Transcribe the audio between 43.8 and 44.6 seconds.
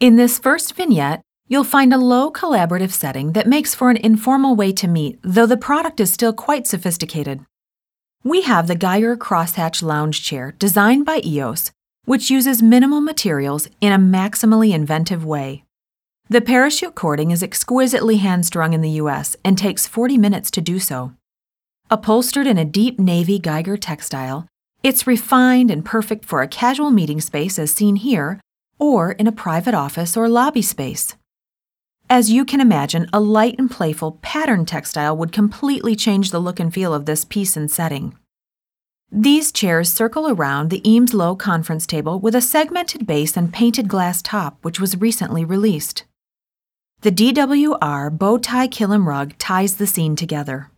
glass top,